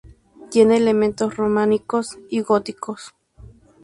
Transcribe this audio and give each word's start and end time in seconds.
Tiene 0.49 0.77
elementos 0.77 1.37
románicos 1.37 2.17
y 2.27 2.41
góticos. 2.41 3.13